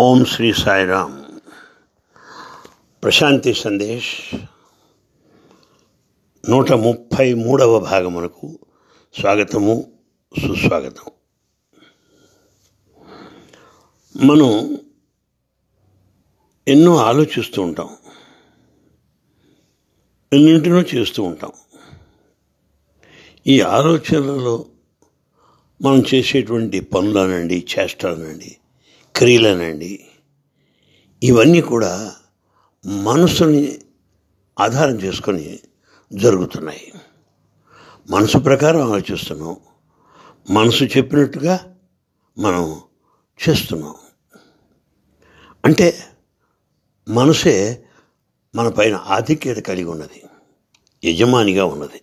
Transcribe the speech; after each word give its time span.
ఓం 0.00 0.24
శ్రీ 0.24 0.52
సాయిరామ్. 0.52 1.24
ప్రశాంతి 3.02 3.54
సందేశ్. 3.54 4.34
నూట 6.50 6.72
ముప్పై 6.72 7.34
మూడవ 7.34 7.78
భాగమునకు 7.78 8.58
స్వాగతము 9.20 9.92
సుస్వాగతం. 10.40 11.10
మనం 14.16 14.78
ఎన్నో 16.68 16.96
ఆలోచిస్తూ 16.96 17.62
ఉంటాం. 17.62 17.96
ఎన్నింటినో 20.32 20.80
చేస్తూ 20.80 21.22
ఉంటాం. 21.22 21.52
ఈ 23.46 23.60
ఆలోచనలలో 23.60 24.66
మనం 25.82 26.02
చేసేటువంటి 26.14 26.80
పనులనండి 26.80 27.66
చేష్టలనండి 27.78 28.56
క్రియలనండి. 29.16 30.08
ఇవన్నీ 31.22 31.60
కూడా 31.60 32.16
మనసుని 32.86 33.78
ఆధారం 34.60 34.96
చేసుకొని 34.96 35.58
జరుగుతున్నాయి. 36.12 36.92
మనసు 38.10 38.38
ప్రకారం 38.38 38.92
ఆలోచిస్తున్నాం. 38.92 39.56
మనసు 40.50 40.84
చెప్పినట్టుగా 40.84 41.76
మనం 42.38 42.80
చేస్తున్నాం. 43.48 43.94
అంటే 45.64 46.04
మనసే 47.08 47.84
మన 48.54 48.68
పైన 48.68 48.94
ఆధిక్యత 48.94 49.56
కలిగి 49.56 49.84
ఉన్నది. 49.84 50.24
యజమానిగా 51.04 51.64
ఉన్నది. 51.64 52.02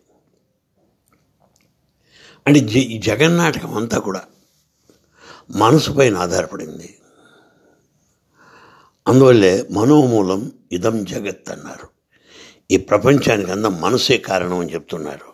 అంటే 2.47 2.59
జ 2.59 2.75
ఈ 2.77 2.97
జగన్నాటకం 2.97 3.73
అంతా 3.73 3.99
కూడా 3.99 4.23
మనసు 5.55 5.91
పైన 5.91 6.17
ఆధారపడింది. 6.17 6.95
అందువల్లే 9.09 9.67
మనోమూలం 9.71 10.51
ఇదం 10.71 11.05
జగత్ 11.05 11.51
అన్నారు. 11.51 11.87
ఈ 12.71 12.77
ప్రపంచానికి 12.77 13.51
అంతా 13.51 13.69
మనసే 13.69 14.17
కారణం 14.17 14.59
అని 14.59 14.73
చెప్తున్నారు. 14.73 15.33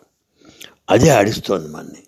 అదే 0.90 1.08
ఆడిస్తోంది 1.08 1.68
మనని. 1.68 2.02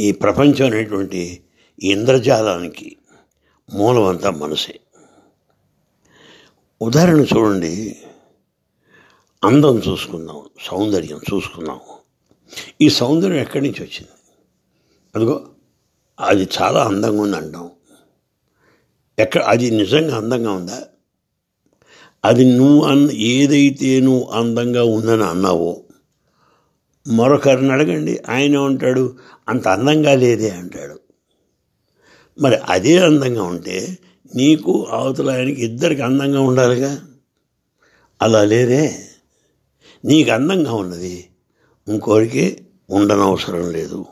ఈ 0.00 0.12
ప్రపంచం 0.12 0.66
అనేటువంటి 0.66 1.44
ఇంద్రజాలానికి 1.82 2.96
మూలం 3.74 4.04
అంతా 4.04 4.30
మనసే. 4.30 4.80
ఉదాహరణ 6.82 7.20
చూడండి. 7.20 7.96
అందం 9.44 9.78
చూసుకుందాం 9.78 10.42
సౌందర్యం 10.60 11.20
చూసుకుందాం. 11.34 11.80
ఈ 12.80 12.88
సౌందర్యం 12.88 13.36
ఎక్కడి 13.36 13.70
నుంచి 13.70 13.82
వచ్చింది? 13.82 14.08
అదిగో 15.14 15.48
అది 16.20 16.48
చాలా 16.62 16.84
అందంగా 16.84 17.22
ఉంది 17.22 17.36
అంటాం 17.36 17.70
ఎక్కడ 19.18 19.42
అది 19.42 19.70
నిజంగా 19.70 20.16
అందంగా 20.16 20.52
ఉందా? 20.52 20.82
అది 22.24 22.56
నువ్వు 22.56 22.84
అన్న 22.84 23.10
ఏదైతే 23.10 24.00
నువ్వు 24.00 24.30
అందంగా 24.30 24.84
ఉందని 24.84 25.24
అన్నావో 25.24 25.80
మరొకరిని 27.08 27.72
అడగండి. 27.72 28.20
ఆయన 28.28 28.56
ఉంటాడు 28.56 29.16
అంత 29.48 29.68
అందంగా 29.68 30.14
లేదే 30.14 30.50
అంటాడు. 30.50 31.00
మరి 32.40 32.56
అదే 32.68 32.98
అందంగా 32.98 33.42
ఉంటే 33.42 33.98
నీకు 34.36 34.86
అవతల 34.90 35.30
ఆయనకి 35.30 35.64
ఇద్దరికి 35.64 36.02
అందంగా 36.02 36.40
ఉండాలిగా? 36.40 37.00
అలా 38.22 38.44
లేదే. 38.44 38.96
నీకు 40.04 40.30
అందంగా 40.30 40.72
ఉన్నది 40.72 41.24
ఇంకోరికి 41.88 42.66
ఉండనవసరం 42.90 43.72
లేదు. 43.72 44.06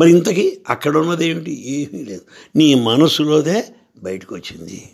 మరి 0.00 0.10
ఇంతకీ 0.10 0.58
అక్కడ 0.70 0.96
ఉన్నది 0.96 1.26
ఏమిటి? 1.26 1.70
ఏమీ 1.70 2.04
లేదు. 2.04 2.20
నీ 2.56 2.74
మనసులోదే 2.74 3.64
బయటకు 4.02 4.34
వచ్చింది 4.34 4.88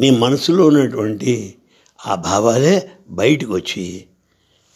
నీ 0.00 0.10
మనసులో 0.10 0.66
ఉన్నటువంటి 0.66 1.54
ఆ 2.06 2.14
భావాలే 2.14 2.90
బయటకు 3.08 3.52
వచ్చి 3.52 4.04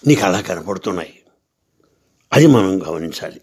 నీకు 0.07 0.25
అలా 0.25 0.41
కనపడుతున్నాయి. 0.41 1.15
అది 2.33 2.47
మనం 2.47 2.83
గమనించాలి. 2.89 3.41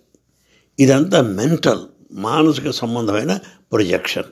ఇదంతా 0.80 1.22
మెంటల్ 1.22 1.80
మానసిక 2.12 2.70
సంబంధమైన 2.70 3.40
ప్రొజెక్షన్. 3.72 4.24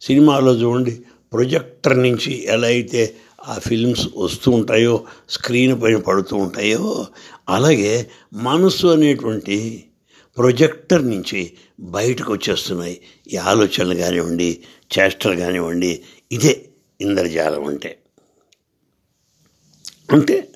సినిమాలో 0.00 0.52
చూడండి 0.52 1.02
ప్రొజెక్టర్ 1.32 1.98
నుంచి 1.98 2.44
ఎలా 2.44 2.66
అయితే 2.66 3.16
ఆ 3.48 3.58
ఫిల్మ్స్ 3.58 4.08
వస్తూ 4.16 4.50
ఉంటాయో 4.50 5.06
స్క్రీన్ 5.30 5.82
పైన 5.82 5.96
పడుతూ 5.96 6.36
ఉంటాయో 6.36 7.06
అలాగే 7.48 8.10
మనసు 8.34 8.86
అనేటువంటి 8.86 9.84
ప్రొజెక్టర్ 10.36 11.10
నుంచి 11.10 11.52
బయటకు 11.80 12.32
వచ్చేస్తున్నాయి 12.32 13.00
ఈ 13.32 13.36
ఆలోచనలు 13.36 13.94
కానివ్వండి 13.94 14.62
చేష్టలు 14.98 15.36
కానివ్వండి 15.36 16.02
ఇదే 16.32 16.68
ఇంద్రజాలం 17.00 17.64
అంటే. 17.64 17.98
అంటే 20.12 20.48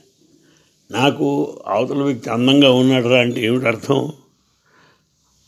నాకు 0.90 1.58
అవతల 1.66 2.02
వ్యక్తి 2.02 2.30
అందంగా 2.30 2.70
ఉన్నాడురా 2.72 3.20
అంటే 3.20 3.40
ఏమిటి 3.40 3.66
అర్థం? 3.66 4.12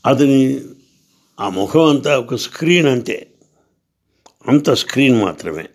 అతని 0.05 0.61
ఆ 1.39 1.49
ముఖం 1.49 1.89
అంతా 1.89 2.19
ఒక 2.19 2.35
స్క్రీన్ 2.35 2.87
అంతే. 2.87 3.27
అంత 4.47 4.69
స్క్రీన్ 4.69 5.21
మాత్రమే. 5.21 5.69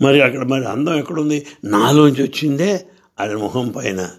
మరి 0.00 0.20
అక్కడ 0.22 0.42
మరి 0.42 0.64
అందం 0.64 0.98
ఎక్కడుంది? 0.98 1.46
నాలోంచి 1.64 2.22
వచ్చిందే 2.22 2.86
అది 3.18 3.34
ముఖం 3.34 3.68
పైన 3.68 4.16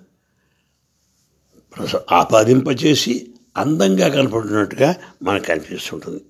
ఆపాదింపచేసి 2.11 3.27
అందంగా 3.57 4.07
కనపడినట్టుగా 4.07 4.95
మనకు 5.23 5.43
కనిపిస్తుంటుంది. 5.43 6.23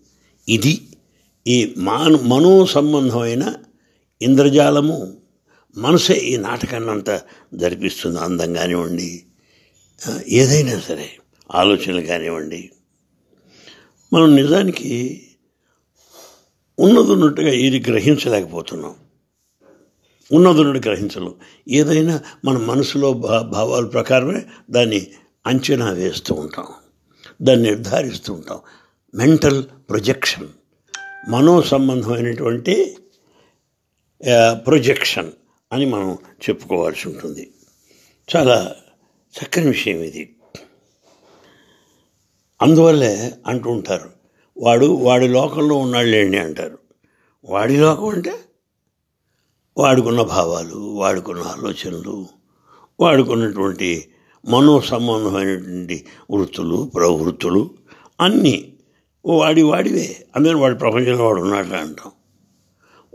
ఇది 0.49 0.87
ఈ 1.47 1.73
మాను 1.77 2.17
మనో 2.17 2.65
సంబంధమైన 2.65 3.53
ఇంద్రజాలము 4.21 5.17
మనసే 5.77 6.13
ఈ 6.13 6.37
నాటకాన్ని 6.37 6.91
అంతా 6.91 7.21
జరిపిస్తుంది 7.53 8.19
అందం 8.19 8.53
కానివ్వండి 8.53 9.23
ఏదైనా 10.27 10.79
సరే 10.79 11.09
ఆలోచనలు 11.55 12.01
కానివ్వండి. 12.01 12.69
మనం 14.13 14.35
నిజానికి 14.35 15.21
ఉన్నది 16.79 17.11
ఉన్నట్టుగా 17.11 17.49
ఏది 17.49 17.79
గ్రహించలేకపోతున్నాం. 17.79 18.95
ఉన్నదున్నట్టు 20.31 20.89
గ్రహించలేం. 20.89 21.35
ఏదైనా 21.69 22.21
మన 22.45 22.57
మనసులో 22.57 23.13
భావాల 23.43 23.85
ప్రకారమే 23.85 24.45
దాన్ని 24.69 25.07
అంచనా 25.47 25.91
వేస్తూ 25.91 26.35
ఉంటాం. 26.35 26.65
దాన్ని 27.41 27.69
నిర్ధారిస్తూ 27.69 28.33
ఉంటాం 28.33 28.59
మెంటల్ 29.15 29.63
ప్రొజెక్షన్. 29.89 30.47
మనో 31.29 31.61
సంబంధమైనటువంటి 31.61 32.97
ప్రొజెక్షన్ 34.51 35.31
అని 35.73 35.85
మనం 35.85 36.17
చెప్పుకోవాల్సి 36.49 37.09
ఉంటుంది. 37.09 37.51
చాలా 38.35 38.75
చక్కని 39.37 39.67
విషయం 39.67 39.97
ఇది. 39.97 40.35
అందువల్లే 42.61 43.33
అంటూ 43.47 43.69
ఉంటారు 43.69 44.09
వాడు 44.57 44.85
వాడి 44.85 45.27
లోకంలో 45.27 45.75
ఉన్నాళ్ళేండి 45.75 46.37
అంటారు. 46.37 46.79
వాడి 47.45 47.77
లోకం 47.77 48.07
అంటే? 48.07 48.39
వాడుకున్న 49.77 50.21
భావాలు 50.21 50.75
వాడుకున్న 50.75 51.41
ఆలోచనలు 51.41 52.27
వాడుకున్నటువంటి 52.99 54.11
మనో 54.45 54.81
సంబంధమైనటువంటి 54.81 56.05
వృత్తులు 56.31 56.91
ప్రవృత్తులు 56.95 57.69
అన్నీ 58.21 58.73
వాడి 59.25 59.61
వాడివే. 59.61 60.25
అందరూ 60.35 60.59
వాడి 60.59 60.77
ప్రపంచంలో 60.77 61.25
వాడు 61.25 61.41
ఉన్నాడు 61.41 61.67
అంటాం. 61.67 62.11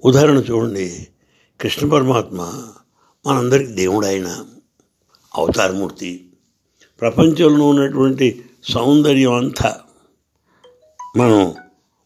ఉదాహరణ 0.04 0.36
చూడండి. 0.36 1.06
కృష్ణ 1.60 1.88
పరమాత్మ 1.88 2.62
మనందరికీ 3.26 3.72
దేవుడు 3.72 4.06
ఆయన 4.06 4.44
అవతారమూర్తి. 5.34 6.32
ప్రపంచంలో 7.00 7.68
ఉన్నటువంటి 7.68 8.44
సౌందర్యం 8.64 9.32
అంతా 9.32 9.80
మనం 11.16 11.54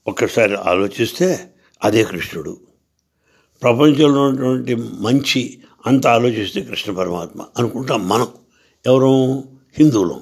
ఒక్కసారి 0.06 0.55
ఆలోచిస్తే 0.55 1.55
అదే 1.85 2.05
కృష్ణుడు. 2.05 2.61
ప్రపంచంలో 3.62 4.23
ఉన్నటువంటి 4.23 4.75
మంచి 4.75 5.58
అంత 5.87 6.06
ఆలోచిస్తే 6.06 6.61
కృష్ణ 6.61 6.93
పరమాత్మ 6.93 7.44
అనుకుంటాం 7.58 8.08
మనం. 8.08 8.29
ఎవరు 8.87 9.44
హిందువులం. 9.79 10.21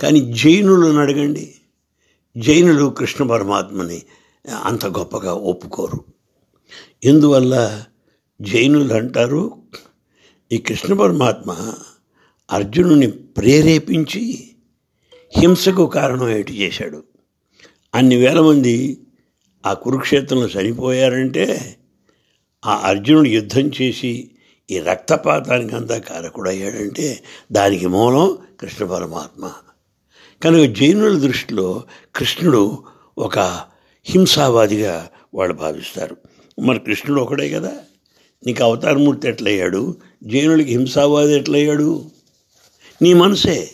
కానీ 0.00 0.32
జైనులను 0.32 0.98
అడగండి. 1.00 1.54
జైనులు 2.36 2.90
కృష్ణ 2.90 3.24
పరమాత్మని 3.24 4.02
అంత 4.64 4.86
గొప్పగా 4.86 5.32
ఒప్పుకోరు. 5.32 6.04
ఎందువల్ల 7.04 7.84
జైనులు 8.42 8.94
అంటారు? 8.94 9.62
ఈ 10.52 10.58
కృష్ణ 10.58 10.94
పరమాత్మ 10.94 11.74
అర్జునుని 12.52 13.10
ప్రేరేపించి 13.10 14.50
హింసకు 15.38 15.86
కారణం 15.86 16.30
ఏటి 16.30 16.52
చేశాడు? 16.52 17.02
అన్ని 17.94 18.16
వేల 18.16 18.40
మంది 18.40 19.00
ఆ 19.66 19.72
కురుక్షేత్రంలో 19.72 20.46
చనిపోయారంటే 20.46 21.76
ఆ 22.66 22.76
అర్జునుడు 22.76 23.28
యుద్ధం 23.28 23.70
చేసి 23.82 24.30
ఈ 24.70 24.78
రక్తపాతానికి 24.78 25.76
అంతా 25.76 25.98
కారకుడయ్యాడంటే 25.98 27.22
దానికి 27.52 27.86
మూలం 27.86 28.38
కృష్ణ 28.60 28.86
పరమాత్మ. 28.86 29.50
కనుక 30.44 30.70
జైనుల 30.70 31.18
దృష్టిలో 31.18 31.82
కృష్ణుడు 32.16 32.78
ఒక 33.18 33.38
హింసావాదిగా 34.04 35.08
వాళ్ళు 35.34 35.54
భావిస్తారు. 35.54 36.16
మరి 36.60 36.78
కృష్ణుడు 36.78 37.20
ఒకడే 37.20 37.50
కదా? 37.50 37.72
నీకు 38.46 38.64
అవతారమూర్తి 38.64 39.28
ఎట్లయ్యాడు? 39.28 39.96
జైనుడికి 40.24 40.70
హింసావాది 40.70 41.34
ఎట్లయ్యాడు? 41.34 42.10
నీ 43.02 43.12
మనసే. 43.12 43.70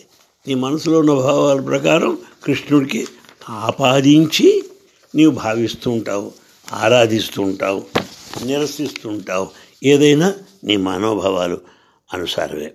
నీ 0.47 0.53
మనసులో 0.53 0.99
ఉన్న 0.99 1.13
భావాల 1.13 1.61
ప్రకారం 1.61 2.17
కృష్ణుడికి 2.43 3.07
ఆపాదించి 3.49 4.63
నీవు 5.15 5.31
భావిస్తూ 5.31 5.91
ఉంటావు 5.91 6.31
ఆరాధిస్తూ 6.73 7.41
ఉంటావు 7.41 7.83
నిరసిస్తూ 8.45 9.09
ఉంటావు. 9.09 9.47
ఏదైనా 9.83 10.33
నీ 10.63 10.77
మనోభావాలు 10.77 11.61
అనుసారమే. 12.13 12.71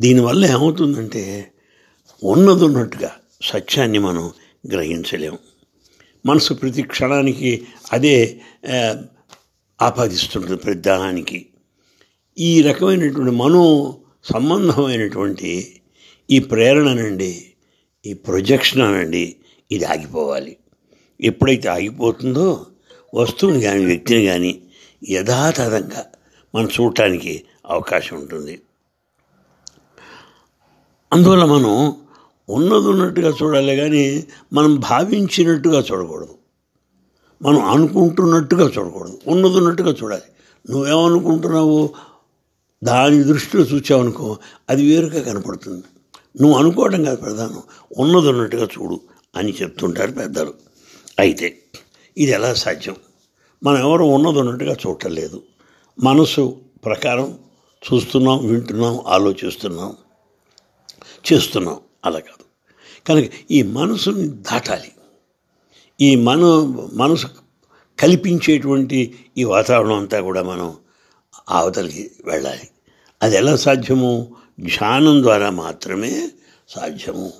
దీనివల్ల 0.00 0.46
ఏమవుతుందంటే 0.46 1.52
ఉన్నది 2.24 2.64
ఉన్నట్టుగా 2.64 3.10
సత్యాన్ని 3.42 3.98
మనం 3.98 4.32
గ్రహించలేము. 4.72 5.38
మనసు 6.26 6.54
ప్రతి 6.54 6.82
క్షణానికి 6.82 7.66
అదే 7.92 8.40
ఆపాదిస్తుంటుంది 9.82 10.56
ప్రతిదానికి 10.56 11.46
ఈ 12.38 12.62
రకమైనటువంటి 12.62 13.36
మనో 13.36 13.98
సంబంధమైనటువంటి 14.24 15.80
ఈ 16.30 16.38
ప్రేరణ 16.38 16.92
నుండి 16.92 17.52
ఈ 18.06 18.12
ప్రొజెక్షన్ 18.12 18.82
అనండి 18.82 19.36
ఇది 19.70 19.84
ఆగిపోవాలి. 19.84 20.56
ఎప్పుడైతే 21.20 21.68
ఆగిపోతుందో 21.68 22.66
వస్తువుని 23.14 23.60
కానీ 23.60 23.84
వ్యక్తిని 23.84 24.24
కానీ 24.26 24.62
యథాతథంగా 25.10 26.11
మనం 26.54 26.68
చూడటానికి 26.80 27.44
అవకాశం 27.66 28.16
ఉంటుంది. 28.16 28.60
అందువల్ల 31.12 31.44
మనం 31.44 31.96
ఉన్నది 32.48 32.88
ఉన్నట్టుగా 32.88 33.32
చూడాలి 33.42 33.76
కానీ 33.76 34.26
మనం 34.52 34.80
భావించినట్టుగా 34.80 35.80
చూడకూడదు. 35.80 36.34
మనం 37.42 37.64
అనుకుంటున్నట్టుగా 37.64 38.66
చూడకూడదు. 38.68 39.18
ఉన్నది 39.26 39.56
ఉన్నట్టుగా 39.56 39.92
చూడాలి. 39.92 40.22
నువ్వేమనుకుంటున్నావు 40.70 41.94
దాని 42.84 43.22
దృష్టిలో 43.22 43.62
చూచావనుకో 43.62 44.38
అది 44.70 44.86
వేరుగా 44.86 45.22
కనపడుతుంది. 45.22 45.84
నువ్వు 46.40 46.58
అనుకోవడం 46.58 47.04
కాదు 47.04 47.16
ప్రధానం. 47.16 47.62
ఉన్నది 47.98 48.28
ఉన్నట్టుగా 48.28 48.64
చూడు 48.64 49.00
అని 49.36 49.52
చెప్తుంటారు 49.62 50.12
పెద్దలు. 50.12 50.54
అయితే 51.18 51.58
ఇది 52.18 52.30
ఎలా 52.30 52.54
సాధ్యం? 52.54 52.96
మనం 53.64 53.76
ఎవరు 53.76 54.04
ఉన్నది 54.04 54.38
ఉన్నట్టుగా 54.38 54.76
చూడటం 54.86 55.10
లేదు. 55.10 55.42
మనసు 56.00 56.60
ప్రకారం 56.84 57.38
చూస్తున్నాం 57.92 58.46
వింటున్నాం 58.46 59.00
ఆలోచిస్తున్నాం 59.06 59.96
చేస్తున్నాం. 61.32 61.80
అలా 62.04 62.18
కాదు. 62.18 62.44
కనుక 63.06 63.30
ఈ 63.50 63.62
మనసుని 63.62 64.28
దాటాలి. 64.28 64.92
ఈ 66.00 66.16
మన 66.16 66.38
మనసు 66.92 67.26
కల్పించేటువంటి 68.00 69.18
ఈ 69.38 69.44
వాతావరణం 69.44 69.92
అంతా 69.92 70.20
కూడా 70.20 70.42
మనం 70.42 70.76
అవతలికి 71.48 72.10
వెళ్ళాలి. 72.24 72.68
అది 73.22 73.36
ఎలా 73.36 73.56
సాధ్యము? 73.56 74.36
ధ్యానం 74.60 75.22
ద్వారా 75.22 75.50
మాత్రమే 75.50 76.30
సాధ్యము. 76.68 77.32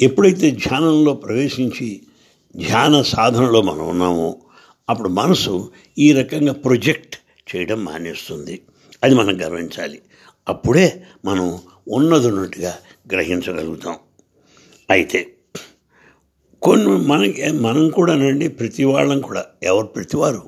ఎప్పుడైతే 0.00 0.50
ధ్యానంలో 0.50 1.14
ప్రవేశించి 1.14 2.02
ధ్యాన 2.56 3.02
సాధనలో 3.02 3.62
మనం 3.62 3.88
ఉన్నామో 3.88 4.36
అప్పుడు 4.88 5.08
మనసు 5.08 5.72
ఈ 5.98 6.12
రకంగా 6.12 6.52
ప్రొజెక్ట్ 6.52 7.19
చేయడం 7.50 7.84
మానేస్తుంది. 7.84 8.54
అది 9.02 9.14
మనం 9.14 9.34
గర్వించాలి 9.42 9.98
అప్పుడే 10.46 10.86
మనం 11.24 11.46
ఉన్నది 11.88 12.26
ఉన్నట్టుగా 12.26 12.72
గ్రహించగలుగుతాం. 13.12 13.96
అయితే 14.88 15.20
కొన్ని 16.62 16.92
మనకి 17.06 17.52
మనం 17.52 17.84
కూడానండి 17.88 18.48
ప్రతి 18.48 18.84
వాళ్ళం 18.84 19.20
కూడా 19.20 19.42
ఎవరు 19.62 19.86
ప్రతివారు 19.86 20.42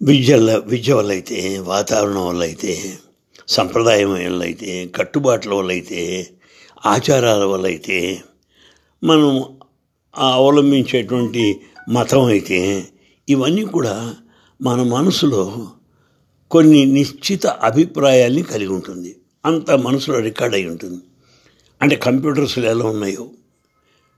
విద్య 0.00 0.34
విద్య 0.66 0.94
వల్ల 0.94 1.10
అయితే 1.10 1.38
వాతావరణం 1.66 2.24
వల్ల 2.26 2.42
అయితే 2.42 2.72
సంప్రదాయం 3.48 4.10
వల్ల 4.12 4.42
అయితే 4.42 4.72
కట్టుబాట్ల 4.96 5.50
వల్ల 5.54 5.70
అయితే 5.70 6.02
ఆచారాల 6.86 7.44
వల్ల 7.44 7.66
అయితే 7.66 7.98
మనం 9.02 9.32
అవలంబించేటువంటి 10.14 11.44
మతం 11.88 12.24
అయితే 12.26 12.60
ఇవన్నీ 13.28 13.64
కూడా 13.64 13.94
మన 14.62 14.82
మనసులో 14.82 15.68
కొన్ని 16.50 16.86
నిశ్చిత 16.86 17.46
అభిప్రాయాల్ని 17.46 18.42
కలిగి 18.42 18.68
ఉంటుంది. 18.68 19.16
అంత 19.46 19.70
మనసులో 19.70 20.18
రికార్డ్ 20.18 20.54
అయి 20.54 20.68
ఉంటుంది. 20.68 21.00
అంటే 21.82 21.96
కంప్యూటర్స్లో 21.96 22.70
ఎలా 22.70 22.84
ఉన్నాయో 22.84 23.30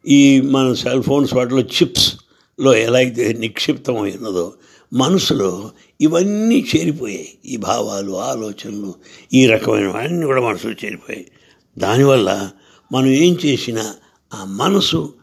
ఈ 0.08 0.40
మన 0.40 0.72
సెల్ 0.72 1.02
ఫోన్స్ 1.02 1.34
వాటిలో 1.34 1.60
చిప్స్లో 1.60 2.74
ఎలా 2.74 2.98
అయితే 2.98 3.32
నిక్షిప్తమై 3.32 4.12
ఉన్నదో 4.12 4.54
మనసులో 4.92 5.70
ఇవన్నీ 6.00 6.66
చేరిపోయాయి. 6.76 7.38
ఈ 7.44 7.56
భావాలు 7.56 8.12
ఆలోచనలు 8.12 8.94
ఈ 9.34 9.46
రకమైన 9.46 9.88
అన్నీ 9.88 10.26
కూడా 10.26 10.42
మనసులో 10.42 10.72
చేరిపోయాయి. 10.72 11.30
దానివల్ల 11.78 12.50
మనం 12.92 13.06
ఏం 13.06 13.36
చేసినా 13.44 13.94
ఆ 14.34 14.44
మనసు 14.44 15.14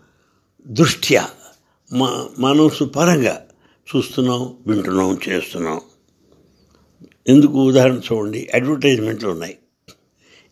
దృష్ట్యా 0.68 1.30
మ 1.94 2.28
మనసు 2.40 2.84
పరంగా 2.84 3.47
చూస్తున్నాం 3.96 4.54
వింటున్నాం 4.68 5.20
చేస్తున్నాం. 5.30 5.82
ఎందుకు 7.28 7.68
ఉదాహరణ 7.68 8.00
చూడండి 8.14 8.48
అడ్వర్టైజ్మెంట్లు 8.54 9.30
ఉన్నాయి. 9.30 9.58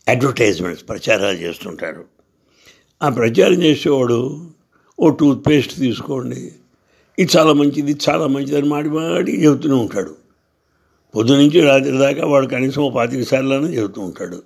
అడ్వర్టైజ్మెంట్స్ 0.08 0.90
ప్రచారాలు 0.90 1.38
చేస్తుంటారు. 1.38 2.06
ఆ 3.04 3.10
ప్రచారం 3.10 3.64
చేసేవాడు 3.64 4.50
ఓ 5.00 5.10
టూత్పేస్ట్ 5.10 5.76
తీసుకోండి. 5.76 6.52
ఇది 7.20 7.38
చాలా 7.38 7.54
మంచిది 7.54 7.92
ఇది 7.92 8.00
చాలా 8.10 8.28
మంచిది 8.28 8.58
అని 8.58 8.68
మాడి 8.68 8.90
మాడి 8.90 9.46
చెబుతూనే 9.46 9.74
ఉంటాడు. 9.74 10.16
పొద్దు 11.16 11.34
నుంచి 11.34 11.62
రాత్రి 11.62 11.98
దాకా 11.98 12.26
వాడు 12.26 12.48
కనీసం 12.48 12.82
ఓ 12.82 12.90
పాతిక 12.90 13.28
సార్లు 13.28 13.56
చెబుతూ 13.56 14.02
ఉంటాడు. 14.02 14.44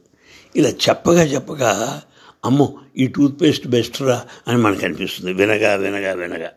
ఇలా 0.55 0.69
చెప్పగా 0.69 1.23
చెప్పగా 1.23 2.01
అమ్మో 2.45 2.77
ఈ 2.97 3.07
టూత్పేస్ట్ 3.07 3.67
బెస్ట్రా 3.67 4.25
అని 4.47 4.57
మనకు 4.57 4.85
అనిపిస్తుంది. 4.85 5.33
వినగా 5.33 5.75
వినగా 5.75 6.13
వినగా. 6.13 6.49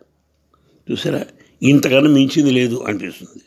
చూసారా? 0.90 1.24
ఇంతకన్నా 1.62 2.10
మించింది 2.10 2.50
లేదు 2.50 2.84
అనిపిస్తుంది. 2.86 3.42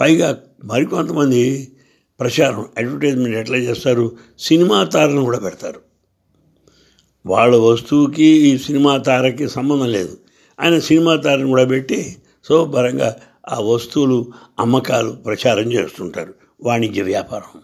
పైగా 0.00 0.40
మరికొంతమంది 0.64 1.72
ప్రచారం 2.20 2.66
అడ్వర్టైజ్మెంట్ 2.78 3.36
ఎట్లా 3.36 3.56
చేస్తారు? 3.56 4.16
సినిమా 4.38 4.84
తారను 4.84 5.24
కూడా 5.24 5.38
పెడతారు. 5.38 5.80
వాళ్ళ 7.26 7.56
వస్తువుకి 7.56 8.24
ఈ 8.24 8.58
సినిమా 8.58 8.96
తారకి 8.96 9.48
సంబంధం 9.48 9.88
లేదు. 9.88 10.18
ఆయన 10.60 10.78
సినిమా 10.78 11.16
తారను 11.16 11.46
కూడా 11.46 11.64
పెట్టి 11.64 12.16
శుభపరంగా 12.48 13.16
ఆ 13.48 13.60
వస్తువులు 13.60 14.32
అమ్మకాలు 14.58 15.10
ప్రచారం 15.10 15.72
చేస్తుంటారు. 15.72 16.34
వాణిజ్య 16.62 17.02
వ్యాపారం. 17.02 17.60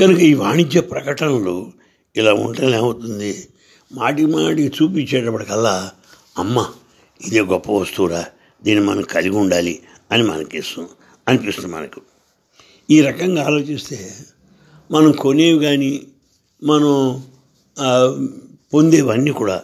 కనుక 0.00 0.18
ఈ 0.18 0.34
వాణిజ్య 0.34 0.80
ప్రకటనలు 0.80 1.72
ఇలా 2.16 2.34
ఉంటే 2.34 2.70
ఏమవుతుంది 2.70 3.48
మాటి 3.92 4.26
మాటి 4.26 4.68
చూపించేటప్పటికల్లా 4.68 5.92
అమ్మ 6.38 6.66
ఇది 7.26 7.40
గొప్ప 7.40 7.72
వస్తువురా 7.72 8.26
దీన్ని 8.64 8.86
మనం 8.86 9.02
కలిగి 9.02 9.36
ఉండాలి 9.36 9.82
అని 10.10 10.22
మనకిస్తుంది 10.22 10.88
అనిపిస్తుంది 11.28 11.74
మనకు. 11.74 12.00
ఈ 12.90 13.00
రకంగా 13.00 13.44
ఆలోచిస్తే 13.44 14.14
మనం 14.90 15.12
కొనేవి 15.12 15.64
కానీ 15.64 16.06
మనం 16.62 17.24
పొందేవన్నీ 18.74 19.30
కూడా 19.30 19.62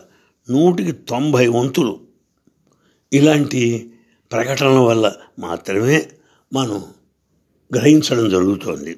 నూటికి 0.50 0.92
తొంభై 0.92 1.46
వంతులు. 1.46 2.00
ఇలాంటి 3.12 3.90
ప్రకటనల 4.32 4.78
వల్ల 4.78 5.12
మాత్రమే 5.38 6.08
మనం 6.52 6.84
గ్రహించడం 7.76 8.28
జరుగుతోంది. 8.28 8.96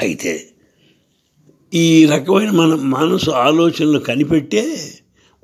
అయితే 0.00 0.50
ఈ 1.74 2.06
రకమైన 2.06 2.50
మన 2.50 2.74
మనసు 2.74 3.30
ఆలోచనలు 3.30 3.98
కనిపెట్టే 3.98 4.64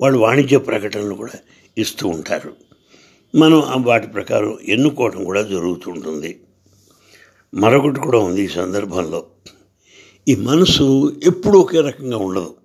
వాళ్ళు 0.00 0.19
వాణిజ్య 0.19 0.59
ప్రకటనలు 0.59 1.15
కూడా 1.15 1.33
ఇస్తూ 1.79 2.09
ఉంటారు. 2.09 2.57
మనం 3.35 3.62
ఆ 3.62 3.76
వాటి 3.76 4.07
ప్రకారం 4.07 4.59
ఎన్నుకోవడం 4.65 5.25
కూడా 5.25 5.43
జరుగుతుంటుంది. 5.43 6.41
మరొకటి 7.55 8.00
కూడా 8.00 8.19
ఉంది 8.19 8.43
ఈ 8.43 8.49
సందర్భంలో. 8.49 9.26
ఈ 10.29 10.37
మనసు 10.37 11.17
ఎప్పుడూ 11.25 11.59
ఒకే 11.59 11.81
రకంగా 11.81 12.17
ఉండదు. 12.17 12.57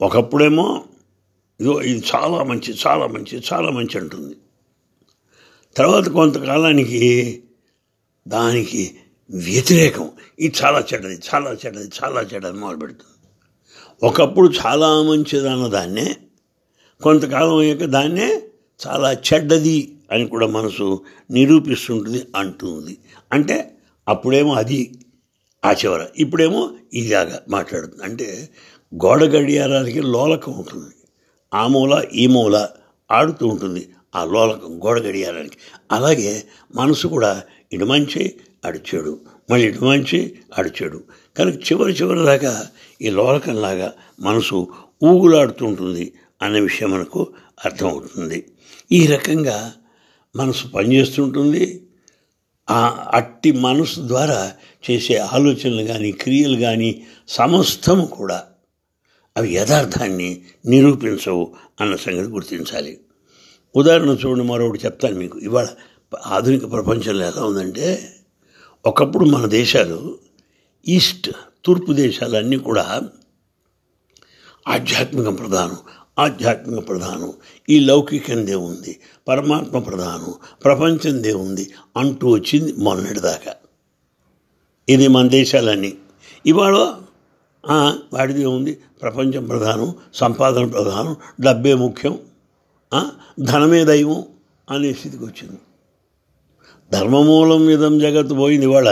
ఒకప్పుడేమో 0.00 0.84
ఇదో 1.60 1.82
ఇది 1.82 2.06
చాలా 2.14 2.42
మంచి 2.42 2.78
చాలా 2.86 3.06
మంచి 3.06 3.42
చాలా 3.52 3.70
మంచి 3.70 3.98
అంటుంది. 3.98 4.36
తర్వాత 5.76 6.08
కొంతకాలానికి 6.08 7.42
దానికి 8.28 8.96
వ్యతిరేకం 9.30 10.10
ఇది 10.38 10.56
చాలా 10.64 10.86
చెడ్డది 10.94 11.20
చాలా 11.34 11.52
చెడ్డది 11.52 11.90
చాలా 12.04 12.20
చెడ్డది 12.20 12.58
మొదలు 12.58 12.76
పెడుతుంది 12.76 13.17
ఒకప్పుడు 14.02 14.52
చాలా 14.66 15.02
మంచిదన్న 15.02 15.66
దాన్నే 15.66 16.16
కొంతకాలం 17.02 17.56
అయ్యాక 17.56 17.78
దాన్నే 17.78 18.42
చాలా 18.86 19.12
చెడ్డది 19.12 19.94
అని 20.12 20.26
కూడా 20.26 20.46
మనసు 20.46 21.04
నిరూపిస్తుంటుంది 21.30 22.26
అంటుంది. 22.36 22.98
అంటే 23.32 23.78
అప్పుడేమో 24.08 24.54
అది 24.54 24.98
ఆ 25.64 25.72
చివర. 25.72 26.06
ఇప్పుడేమో 26.16 26.70
ఇలాగా 26.94 27.42
మాట్లాడుతుంది. 27.48 28.04
అంటే 28.04 28.48
గోడ 28.94 29.24
గడియారానికి 29.24 30.00
లోలకం 30.00 30.52
ఉంటుంది. 30.52 30.94
ఆ 31.54 31.66
మూల 31.66 32.04
ఈ 32.14 32.26
మూల 32.26 32.68
ఆడుతూ 33.10 33.46
ఉంటుంది. 33.46 33.88
ఆ 34.14 34.24
లోలకం 34.24 34.80
గోడ 34.86 35.00
గడియారానికి. 35.00 35.56
అలాగే 35.92 36.44
మనసు 36.74 37.08
కూడా 37.08 37.42
ఇటు 37.72 37.84
మంచి 37.84 38.34
అడు 38.64 38.78
చెడు 38.78 39.20
మళ్ళీ 39.50 39.66
ఇటు 39.66 39.84
మంచి 39.84 40.38
అడు 40.58 40.70
చెడు. 40.82 41.02
కనుక 41.38 41.54
చివరి 41.54 41.92
చివరి 41.92 42.18
దాకా 42.18 42.66
ఈ 43.02 43.10
లోలకంలాగా 43.10 43.92
మనసు 44.20 44.68
ఊగులాడుతుంటుంది 45.04 46.12
అనే 46.42 46.60
విషయం 46.60 46.90
మనకు 46.90 47.28
అర్థమవుతుంది. 47.64 48.44
ఈ 48.92 49.06
రకంగా 49.06 49.72
మనసు 50.36 50.68
పనిచేస్తుంటుంది. 50.68 51.82
ఆ 52.70 53.10
అట్టి 53.14 53.52
మనసు 53.52 54.00
ద్వారా 54.00 54.52
చేసే 54.90 55.16
ఆలోచనలు 55.16 55.82
కానీ 55.82 56.12
క్రియలు 56.12 56.60
కానీ 56.60 57.06
సమస్తము 57.28 58.06
కూడా 58.06 58.42
అవి 59.36 59.54
యథార్థాన్ని 59.54 60.42
నిరూపించవు 60.66 61.54
అన్న 61.80 61.96
సంగతి 61.96 62.28
గుర్తించాలి. 62.28 63.00
ఉదాహరణ 63.76 64.08
చూడండి 64.08 64.44
మరొకటి 64.44 64.80
చెప్తాను 64.84 65.14
మీకు. 65.14 65.38
ఇవాళ 65.38 65.66
ఆధునిక 66.26 66.72
ప్రపంచంలో 66.72 67.26
ఎలా 67.26 67.44
ఉందంటే 67.44 68.14
ఒకప్పుడు 68.86 69.24
మన 69.24 69.46
దేశాలు 69.46 70.18
ఈస్ట్ 70.88 71.30
తూర్పు 71.68 71.92
దేశాలన్నీ 71.92 72.58
కూడా 72.68 72.84
ఆధ్యాత్మిక 74.68 75.28
ప్రధానం 75.38 75.76
ఆధ్యాత్మిక 76.18 76.88
ప్రధానం. 76.88 77.32
ఈ 77.68 77.76
లౌకికం 77.80 78.40
ఉంది 78.70 78.92
పరమాత్మ 79.28 79.78
ప్రధానం 79.78 80.30
ప్రపంచందే 80.64 81.32
ఉంది 81.32 81.64
అంటూ 81.96 82.26
వచ్చింది 82.34 82.72
మొన్నటిదాకా 82.72 83.52
ఇది 84.88 85.06
మన 85.08 85.28
దేశాలన్నీ. 85.28 85.92
ఇవాళ 86.46 86.76
వాడిది 88.12 88.44
ఉంది 88.44 88.72
ప్రపంచం 89.02 89.44
ప్రధానం 89.46 89.94
సంపాదన 90.14 90.64
ప్రధానం 90.66 91.16
డబ్బే 91.40 91.74
ముఖ్యం 91.74 92.14
ధనమే 93.40 93.84
దైవం 93.84 94.20
అనే 94.70 94.92
స్థితికి 94.92 95.24
వచ్చింది. 95.24 95.58
ధర్మమూలం 96.92 97.62
ఇదం 97.70 97.98
జగత్తు 97.98 98.34
పోయింది 98.34 98.66
ఇవాళ 98.66 98.88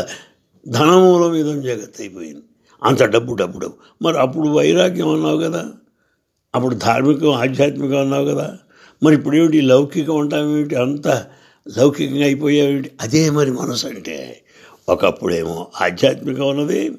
ధనమూలం 0.69 1.35
ఇదం 1.35 1.59
జగత్ 1.63 2.01
అయిపోయింది. 2.01 2.45
అంత 2.83 3.03
డబ్బు 3.03 3.35
డబ్బు 3.35 3.59
డబ్బు. 3.59 3.75
మరి 4.03 4.19
అప్పుడు 4.19 4.49
వైరాగ్యం 4.49 5.09
అన్నావు 5.09 5.39
కదా. 5.39 5.73
అప్పుడు 6.55 6.75
ధార్మికం 6.75 7.31
ఆధ్యాత్మికం 7.31 8.01
అన్నావు 8.01 8.25
కదా. 8.25 8.59
మరి 9.03 9.15
ఇప్పుడు 9.15 9.37
ఏమిటి 9.37 9.61
లౌకికం 9.61 10.17
అంటావేమిటి 10.17 10.75
అంత 10.75 11.09
లౌకికంగా 11.79 12.25
అయిపోయావేమిటి 12.25 12.91
అదే 13.01 13.31
మరి 13.31 13.51
మనసు 13.51 13.87
అంటే. 13.87 14.43
ఒకప్పుడేమో 14.89 15.67
ఆధ్యాత్మికం 15.81 16.49
ఉన్నది 16.49 16.93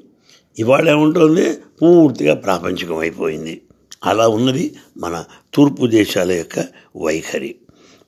ఇవాళ 0.60 0.90
ఏముంటుంది? 0.90 1.54
పూర్తిగా 1.82 2.36
ప్రాపంచికం 2.36 2.98
అయిపోయింది. 2.98 3.62
అలా 4.06 4.28
ఉన్నది 4.28 4.76
మన 4.98 5.26
తూర్పు 5.54 5.88
దేశాల 5.88 6.32
యొక్క 6.32 6.60
వైఖరి. 6.98 7.56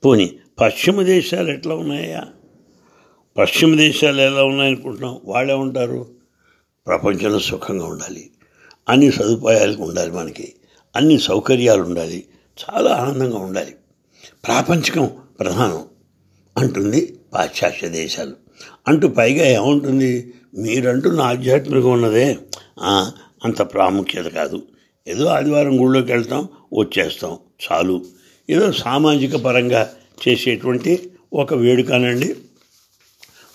పోని 0.05 0.35
పశ్చిమ 0.61 1.01
దేశాలు 1.01 1.49
ఎట్లా 1.49 1.75
ఉన్నాయా? 1.75 2.23
పశ్చిమ 3.37 3.75
దేశాలు 3.75 4.21
ఎలా 4.21 4.43
ఉన్నాయనుకుంటున్నాం 4.43 5.17
వాళ్ళే 5.25 5.53
ఉంటారు 5.53 6.18
ప్రపంచంలో 6.89 7.39
సుఖంగా 7.39 7.85
ఉండాలి. 7.85 8.29
అన్ని 8.89 9.11
సదుపాయాలు 9.11 9.77
ఉండాలి 9.77 10.11
మనకి. 10.11 10.53
అన్ని 10.95 11.19
సౌకర్యాలు 11.19 11.83
ఉండాలి. 11.83 12.25
చాలా 12.63 12.91
ఆనందంగా 12.91 13.37
ఉండాలి. 13.37 13.75
ప్రాపంచికం 14.45 15.11
ప్రధానం 15.39 15.83
అంటుంది 16.57 17.19
పాశ్చాత్య 17.33 17.89
దేశాలు. 17.89 18.35
అంటూ 18.87 19.07
పైగా 19.07 19.45
ఏముంటుంది? 19.45 20.33
మీరంటున్న 20.57 21.21
ఆధ్యాత్మికం 21.21 21.91
ఉన్నదే. 21.91 22.37
అంత 23.43 23.61
ప్రాముఖ్యత 23.61 24.25
కాదు. 24.25 24.61
ఏదో 25.07 25.25
ఆదివారం 25.25 25.81
గుళ్ళోకి 25.81 26.11
వెళ్తాం 26.11 26.47
వచ్చేస్తాం. 26.77 27.37
చాలు. 27.71 28.05
ఏదో 28.49 28.71
సామాజిక 28.71 29.35
పరంగా 29.35 29.93
చేసేటువంటి 30.27 31.11
ఒక 31.33 31.53
వేడుకనండి 31.53 32.35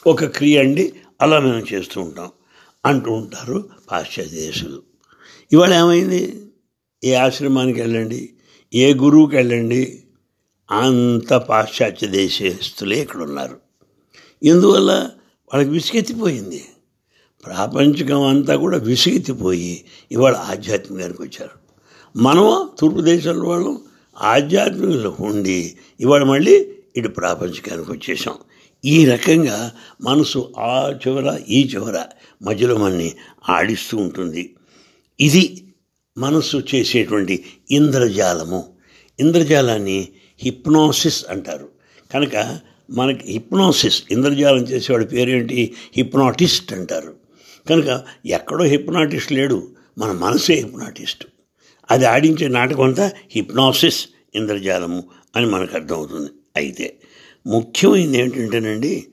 ఒక 0.07 0.25
క్రియ 0.25 0.59
అండి. 0.59 0.93
అలా 1.21 1.41
మేము 1.41 1.75
చేస్తూ 1.75 2.01
ఉంటాం. 2.01 2.31
అంటూ 2.85 3.13
ఉంటారు 3.13 3.69
పాశ్చాత్య 3.91 4.41
దేశాలు. 4.41 4.83
ఇవాళ 5.53 5.75
ఏమైంది 5.75 6.51
ఏ 7.05 7.15
ఆశ్రమానికి 7.15 7.81
వెళ్ళండి? 7.81 8.31
ఏ 8.75 8.95
గురువుకి 8.95 9.37
వెళ్ళండి? 9.37 10.03
అంత 10.71 11.35
పాశ్చాత్య 11.35 12.07
దేశస్తులే 12.07 13.03
ఇక్కడ 13.03 13.23
ఉన్నారు 13.23 13.57
ఎందువల్ల? 14.43 14.93
వాళ్ళకి 15.55 15.71
విసిగెత్తిపోయింది. 15.71 16.65
ప్రాపంచికం 17.45 18.23
అంతా 18.23 18.57
కూడా 18.57 18.79
విసిగెత్తిపోయి 18.79 19.85
ఇవాళ 20.13 20.35
ఆధ్యాత్మికానికి 20.35 21.23
వచ్చారు. 21.23 21.65
మనం 22.19 22.69
తూర్పు 22.79 23.01
దేశాల 23.01 23.39
వాళ్ళు 23.39 23.81
ఆధ్యాత్మికంలో 24.23 25.17
ఉండి 25.21 25.77
ఇవాళ 26.01 26.23
మళ్ళీ 26.23 26.75
ఇటు 26.97 27.09
ప్రాపంచికానికి 27.09 27.93
వచ్చేసాం. 27.93 28.35
ఈ 28.85 29.05
రకంగా 29.05 29.73
మనసు 30.03 30.53
ఆ 30.59 30.99
చివర 31.09 31.41
ఈ 31.49 31.65
చివర 31.75 32.05
మధ్యలో 32.43 32.77
మనని 32.77 33.13
ఆడిస్తూ 33.49 33.97
ఉంటుంది. 33.97 34.55
ఇది 35.21 35.75
మనసు 36.19 36.63
చేసేటువంటి 36.75 37.45
ఇంద్రజాలము. 37.71 38.73
ఇంద్రజాలాన్ని 39.21 40.09
హిప్నోసిస్ 40.39 41.25
అంటారు. 41.31 41.69
కనుక 42.13 42.61
మనకి 42.91 43.33
హిప్నోసిస్ 43.33 44.03
ఇంద్రజాలం 44.11 44.63
చేసేవాడి 44.63 45.05
పేరేంటి? 45.05 45.75
హిప్నాటిస్ట్ 45.97 46.73
అంటారు. 46.73 47.15
కనుక 47.71 48.05
ఎక్కడో 48.27 48.65
హిప్నాటిస్ట్ 48.65 49.33
లేడు. 49.33 49.69
మన 49.99 50.13
మనసే 50.13 50.55
హిప్నాటిస్ట్. 50.55 51.25
అది 51.91 52.05
ఆడించే 52.05 52.49
నాటకం 52.49 52.81
అంతా 52.81 53.13
హిప్నాసిస్ 53.31 54.09
ఇంద్రజాలము 54.35 55.05
అని 55.37 55.47
మనకు 55.47 55.77
అర్థమవుతుంది. 55.77 56.31
అయితే 56.57 56.97
ముఖ్యమైనది 57.47 58.19
ఏంటంటేనండి 58.19 59.07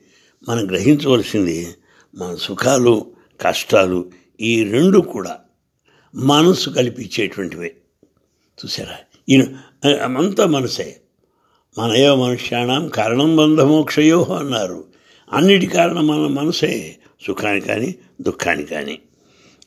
మనం 0.48 0.66
గ్రహించవలసింది 0.66 1.66
మన 2.14 2.34
సుఖాలు 2.34 3.12
కష్టాలు 3.40 4.10
ఈ 4.40 4.64
రెండు 4.64 4.98
కూడా 4.98 5.38
మనసు 6.14 6.70
కల్పించేటువంటివే. 6.70 7.74
చూసారా 8.64 8.96
ఈ 9.28 9.42
అంతా 10.16 10.46
మనసే. 10.46 10.96
మనయో 11.78 12.16
మనుష్యాణం 12.16 12.88
కారణం 12.88 13.36
బంధమోక్షయో 13.36 14.24
అన్నారు. 14.24 14.84
అన్నిటి 15.32 15.66
కారణం 15.66 16.06
మన 16.06 16.16
మనసే 16.16 16.96
సుఖానికి 17.26 17.66
కానీ 17.66 17.94
దుఃఖానికి 18.20 18.68
కానీ. 18.68 18.98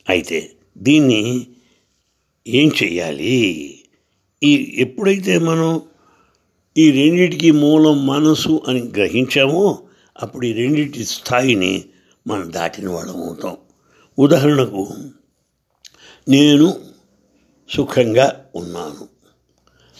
అయితే 0.08 0.50
దీన్ని 0.78 1.46
ఏం 2.46 2.70
చెయ్యాలి? 2.82 3.80
ఈ 4.42 4.76
ఎప్పుడైతే 4.78 5.38
మనం 5.38 5.80
ఈ 6.78 6.90
రెండిటికి 6.90 7.50
మూలం 7.50 8.06
మనసు 8.06 8.62
అని 8.68 8.80
గ్రహించామో 8.80 9.78
అప్పుడు 10.22 10.46
ఈ 10.46 10.52
రెండింటి 10.52 11.04
స్థాయిని 11.04 11.84
మనం 12.26 12.52
దాటిన 12.52 12.88
వాళ్ళం 12.88 13.16
అవుతాం. 13.16 13.56
ఉదాహరణకు 14.18 14.88
నేను 16.28 16.74
సుఖంగా 17.70 18.44
ఉన్నాను. 18.56 19.08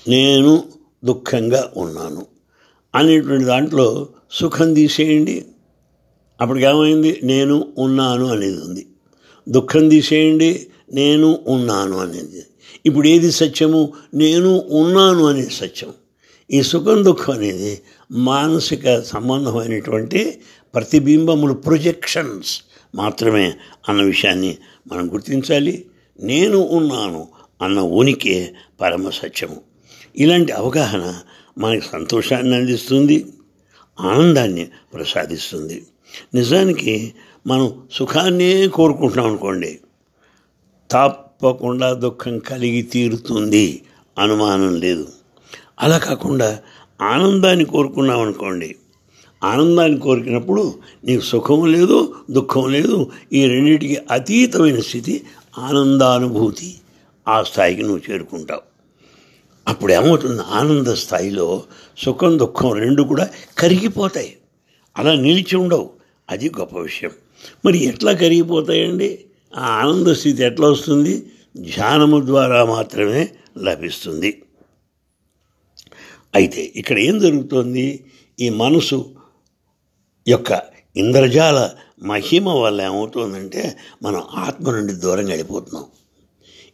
నేను 0.09 0.64
దుఃఖంగా 1.04 1.73
ఉన్నాను. 1.76 2.26
అనేటువంటి 2.95 3.45
దాంట్లో 3.45 4.09
సుఖం 4.33 4.75
తీసేయండి. 4.75 5.47
అప్పటికేమైంది 6.40 7.21
నేను 7.25 7.73
ఉన్నాను 7.78 8.26
అనేది 8.26 8.61
ఉంది. 8.61 8.87
దుఃఖం 9.49 9.88
తీసేయండి. 9.88 10.66
నేను 10.92 11.38
ఉన్నాను 11.47 11.99
అనేది. 11.99 12.47
ఇప్పుడు 12.87 13.09
ఏది 13.09 13.33
సత్యము? 13.33 13.92
నేను 14.14 14.56
ఉన్నాను 14.56 15.26
అనేది 15.26 15.50
సత్యం. 15.50 15.92
ఈ 16.50 16.62
సుఖం 16.62 17.05
దుఃఖం 17.05 17.33
అనేది 17.33 17.81
మానసిక 18.11 19.00
సంబంధమైనటువంటి 19.00 20.41
ప్రతిబింబములు 20.75 21.55
ప్రొజెక్షన్స్ 21.55 22.62
మాత్రమే 22.95 23.53
అన్న 23.88 24.03
విషయాన్ని 24.03 24.57
మనం 24.88 25.12
గుర్తించాలి. 25.12 25.87
నేను 26.21 26.59
ఉన్నాను 26.59 27.29
అన్న 27.62 27.81
ఉనికి 27.81 28.55
పరమ 28.81 29.11
సత్యము. 29.11 29.61
ఇలాంటి 30.17 30.53
అవగాహన 30.53 31.19
మనకి 31.59 31.85
సంతోషాన్ని 31.93 32.55
అందిస్తుంది 32.55 33.33
ఆనందాన్ని 34.00 34.69
ప్రసాదిస్తుంది. 34.95 35.87
నిజానికి 36.35 37.15
మనం 37.47 37.83
సుఖాన్నే 37.93 38.69
కోరుకుంటున్నాం 38.69 39.26
అనుకోండి 39.26 39.81
తప్పకుండా 40.91 41.93
దుఃఖం 41.93 42.38
కలిగి 42.38 42.83
తీరుతుంది 42.83 43.83
అనుమానం 44.19 44.81
లేదు. 44.81 45.09
అలా 45.80 45.99
కాకుండా 45.99 46.59
ఆనందాన్ని 47.02 47.64
కోరుకున్నాం 47.64 48.21
అనుకోండి 48.21 48.76
ఆనందాన్ని 49.45 50.00
కోరికినప్పుడు 50.00 50.75
నీకు 51.04 51.23
సుఖం 51.23 51.73
లేదు 51.73 52.14
దుఃఖం 52.30 52.73
లేదు 52.73 53.11
ఈ 53.33 53.47
రెండింటికి 53.47 53.99
అతీతమైన 54.11 54.80
స్థితి 54.80 55.23
ఆనందానుభూతి 55.59 56.75
ఆ 57.28 57.42
స్థాయికి 57.42 57.83
నువ్వు 57.83 58.12
చేరుకుంటావు. 58.12 58.61
అప్పుడు 59.68 59.92
ఏమవుతుంది? 59.92 60.42
ఆనంద 60.42 60.87
స్థాయిలో 60.87 61.62
సుఖం 61.99 62.38
దుఃఖం 62.38 62.73
రెండు 62.73 63.02
కూడా 63.02 63.28
కరిగిపోతాయి. 63.59 64.37
అలా 64.97 65.14
నిలిచి 65.14 65.56
ఉండవు. 65.56 65.90
అది 66.30 66.50
గొప్ప 66.59 66.78
విషయం. 66.78 67.11
మరి 67.64 67.85
ఎట్లా 67.85 68.12
కరిగిపోతాయండి? 68.12 69.18
ఆ 69.56 69.66
ఆనంద 69.66 70.06
స్థితి 70.06 70.42
ఎట్లా 70.42 70.68
వస్తుంది? 70.68 71.26
ధ్యానము 71.56 72.26
ద్వారా 72.26 72.64
మాత్రమే 72.64 73.28
లభిస్తుంది. 73.59 74.42
అయితే 76.35 76.73
ఇక్కడ 76.76 76.99
ఏం 76.99 77.18
జరుగుతోంది? 77.18 78.04
ఈ 78.40 78.49
మనసు 78.49 79.14
యొక్క 80.28 80.62
ఇంద్రజాల 80.97 81.71
మహిమ 82.02 82.49
వల్ల 82.49 82.83
ఏమవుతుందంటే 82.83 83.76
మనం 84.02 84.23
ఆత్మ 84.35 84.71
నుండి 84.71 84.92
దూరంగా 84.92 85.28
వెళ్ళిపోతున్నాం. 85.28 85.85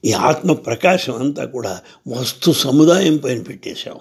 ఈ 0.05 0.13
ఆత్మ 0.13 0.53
ప్రకాశం 0.53 1.15
అంతా 1.15 1.45
కూడా 1.45 1.81
వస్తు 2.09 2.53
సముదాయం 2.53 3.17
పైన 3.17 3.43
పెట్టేశాం. 3.43 3.97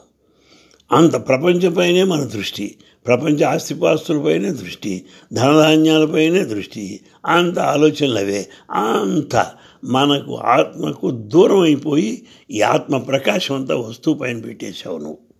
అంత 0.91 1.13
ప్రపంచపైనే 1.27 2.03
మన 2.03 2.23
దృష్టి 2.23 2.75
ప్రపంచ 3.07 3.43
ఆస్తిపాస్తులపైనే 3.43 4.51
దృష్టి 4.51 5.05
ధనధాన్యాలపైనే 5.33 6.45
దృష్టి 6.45 6.99
అంత 7.25 7.59
ఆలోచనలు 7.59 8.19
అవే. 8.19 8.47
అంత 8.71 9.51
మనకు 9.85 10.37
ఆత్మకు 10.37 11.11
దూరం 11.11 11.59
అయిపోయి 11.59 12.25
ఈ 12.51 12.61
ఆత్మ 12.61 12.97
ప్రకాశం 12.97 13.55
అంతా 13.55 13.75
వస్తువు 13.75 14.17
పైన 14.17 14.41
పెట్టేశావు 14.41 14.97
నువ్వు. 14.97 15.30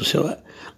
చూసావా? 0.00 0.34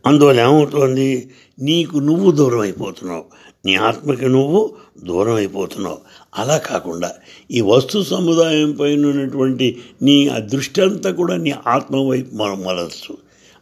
అందువల్ల 0.07 0.41
ఏమవుతోంది 0.41 1.31
నీకు 1.61 1.99
నువ్వు 1.99 2.31
దూరం 2.31 2.61
అయిపోతున్నావు 2.61 3.25
నీ 3.67 3.75
ఆత్మకి 3.75 4.29
నువ్వు 4.29 4.75
దూరం 5.05 5.35
అయిపోతున్నావు 5.35 5.99
అలా 6.39 6.57
కాకుండా 6.57 7.13
ఈ 7.51 7.61
వస్తు 7.61 8.03
సముదాయం 8.03 8.73
పైన 8.73 9.07
ఉన్నటువంటి 9.07 9.83
నీ 10.03 10.29
ఆ 10.29 10.39
దృష్టి 10.39 10.83
అంతా 10.83 11.11
కూడా 11.11 11.37
నీ 11.37 11.55
ఆత్మ 11.67 11.97
వైపు 11.97 12.35
మనం 12.35 12.61
మరల్చు. 12.61 13.17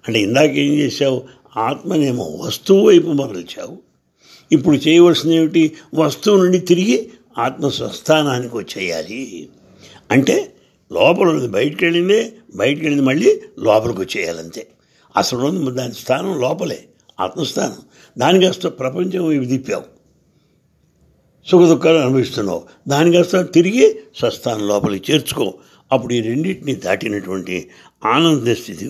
అంటే 0.09 0.21
ఇందాక 0.21 0.51
ఏం 0.51 0.75
చేశావు? 0.75 1.23
ఆత్మనేమో 1.57 2.25
వస్తువు 2.25 2.87
వైపు 2.87 3.07
మరల్చావు. 3.07 3.79
ఇప్పుడు 4.53 4.77
చేయవలసింది 4.77 5.37
ఏమిటి? 5.37 5.73
వస్తువు 5.95 6.45
నుండి 6.45 6.59
తిరిగి 6.59 7.11
ఆత్మ 7.39 7.69
స్వస్థానానికి 7.69 8.57
వచ్చేయాలి. 8.57 9.49
అంటే 10.11 10.53
లోపల 10.93 11.27
ఉన్నది 11.27 11.49
బయటికి 11.49 11.85
వెళ్ళిందే 11.85 12.33
బయటకు 12.55 12.81
వెళ్ళింది 12.81 13.03
మళ్ళీ 13.03 13.43
లోపలికి 13.59 14.01
వచ్చేయాలంతే. 14.01 14.67
అసలు 15.17 15.71
దాని 15.71 15.95
స్థానం 15.95 16.41
లోపలే 16.41 16.85
ఆత్మస్థానం 17.21 17.77
దానికి 18.19 18.47
వస్తే 18.47 18.69
ప్రపంచం 18.69 19.31
ఇవి 19.31 19.47
తిప్పావు. 19.47 19.85
సుఖ 21.51 21.61
దుఃఖాలు 21.61 21.99
అనుభవిస్తున్నావు. 21.99 22.63
దానికి 22.89 23.17
వస్తే 23.17 23.43
తిరిగి 23.43 24.01
స్వస్థానం 24.19 24.69
లోపలికి 24.69 25.13
చేర్చుకో. 25.13 25.55
అప్పుడు 25.93 26.15
ఈ 26.15 26.21
రెండింటిని 26.21 26.75
దాటినటువంటి 26.75 27.71
ఆనంద 28.05 28.49
స్థితి 28.49 28.89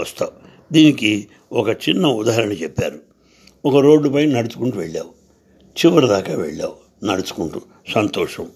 వస్తావు. 0.00 0.30
దీనికి 0.72 1.28
ఒక 1.52 1.68
చిన్న 1.68 2.06
ఉదాహరణ 2.06 2.52
చెప్పారు. 2.52 2.98
ఒక 3.64 3.76
రోడ్డుపై 3.76 4.26
నడుచుకుంటూ 4.26 4.78
వెళ్ళావు. 4.78 5.08
చివరి 5.62 6.06
దాకా 6.06 6.34
వెళ్ళావు. 6.34 7.04
నడుచుకుంటూ 7.04 7.60
సంతోషం. 7.94 8.46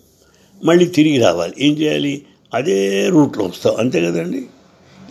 మళ్ళీ 0.65 0.87
తిరిగి 0.87 1.23
రావాలి. 1.23 1.55
ఏం 1.59 1.73
చేయాలి? 1.73 2.27
అదే 2.55 3.09
రూట్లో 3.09 3.45
వస్తావు. 3.45 3.77
అంతే 3.77 4.01
కదండి? 4.01 4.47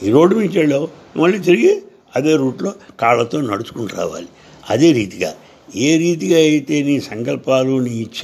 ఈ 0.03 0.11
రోడ్డు 0.11 0.35
నుంచి 0.35 0.59
వెళ్ళావు. 0.59 0.87
మళ్ళీ 1.17 1.39
తిరిగి 1.39 1.81
అదే 2.17 2.33
రూట్లో 2.35 2.71
కాళ్ళతో 2.99 3.37
నడుచుకుంటూ 3.41 3.93
రావాలి. 3.97 4.29
అదే 4.69 4.89
రీతిగా 4.91 5.31
ఏ 5.75 5.89
రీతిగా 5.97 6.37
అయితే 6.37 6.75
నీ 6.83 6.95
సంకల్పాలు 7.11 7.73
నీ 7.85 7.93
ఇచ్ఛ 8.05 8.23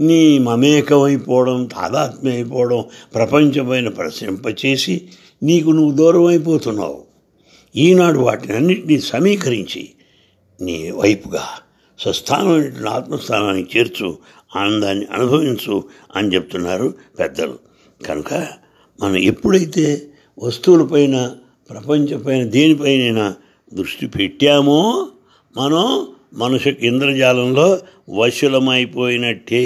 నీ 0.00 0.20
మమేకమైపోవడం 0.38 1.58
తాదాత్మ్యమైపోవడం 1.76 2.80
ప్రపంచమైన 3.14 3.88
ప్రశ్నింపచేసి 3.88 4.94
నీకు 5.42 5.70
నువ్వు 5.70 5.92
దూరం 5.96 6.24
అయిపోతున్నావు 6.24 7.00
ఈనాడు 7.76 8.18
వాటిని 8.18 8.54
అన్నింటినీ 8.56 8.96
సమీకరించి 9.12 9.84
నీ 10.60 10.76
వైపుగా 10.90 11.44
స్వస్థానమైనటువంటి 11.98 12.88
ఆత్మస్థానానికి 12.88 13.70
చేర్చు 13.78 14.08
ఆనందాన్ని 14.56 15.06
అనుభవించు 15.12 15.74
అని 16.16 16.28
చెప్తున్నారు 16.34 16.88
పెద్దలు. 17.18 17.56
కనుక 18.06 18.32
మనం 19.00 19.16
ఎప్పుడైతే 19.30 19.86
వస్తువులపైన 20.38 21.16
ప్రపంచపైన 21.70 22.44
దేనిపైనైనా 22.44 23.34
దృష్టి 23.74 24.06
పెట్టామో 24.06 25.08
మనం 25.56 26.06
మనుషు 26.34 26.68
ఇంద్రజాలంలో 26.68 27.78
వశులమైపోయినట్టే. 28.10 29.64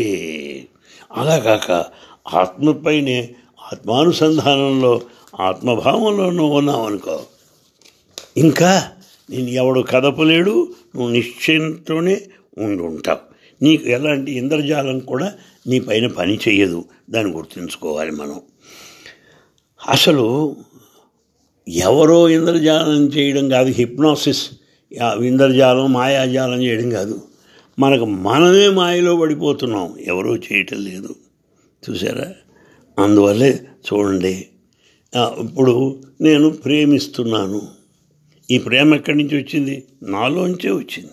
అలా 1.13 1.39
కాక 1.39 1.85
ఆత్మపైనే 2.35 3.35
ఆత్మానుసంధానంలో 3.73 5.01
ఆత్మభావంలో 5.41 6.31
నువ్వు 6.31 7.21
ఇంకా 8.37 8.93
నేను 9.31 9.49
ఎవడు 9.49 9.81
కదపలేడు 9.81 10.75
నువ్వు 10.97 11.11
నిశ్చయంతోనే 11.11 12.21
ఉండుంటావు. 12.59 13.31
నీకు 13.65 13.89
ఎలాంటి 13.89 14.33
ఇంద్రజాలం 14.33 14.99
కూడా 14.99 15.33
నీ 15.67 15.81
పైన 15.81 16.07
పని 16.07 16.39
చేయదు 16.49 16.85
దాన్ని 17.11 17.33
గుర్తుంచుకోవాలి 17.33 18.11
మనం. 18.11 18.41
అసలు 19.89 20.57
ఎవరో 21.69 22.29
ఇంద్రజాలం 22.29 23.07
చేయడం 23.07 23.49
కాదు 23.49 23.71
హిప్నాసిస్ 23.71 24.51
ఇంద్రజాలం 25.23 25.93
మాయాజాలం 25.93 26.63
చేయడం 26.63 26.91
కాదు. 26.91 27.23
మనకు 27.79 28.05
మనమే 28.05 28.69
మాయలో 28.69 29.17
పడిపోతున్నాం. 29.17 29.95
ఎవరో 30.07 30.37
చేయటం 30.37 30.85
లేదు. 30.85 31.15
చూసారా? 31.91 32.33
అందువల్లే 33.05 33.61
చూడండి. 33.93 34.47
ఇప్పుడు 35.17 36.03
నేను 36.21 36.51
ప్రేమిస్తున్నాను. 36.51 37.69
ఈ 38.51 38.59
ప్రేమ 38.59 38.95
ఎక్కడి 38.95 39.19
నుంచి 39.19 39.43
వచ్చింది? 39.43 39.85
నాలోంచే 40.03 40.71
వచ్చింది. 40.71 41.11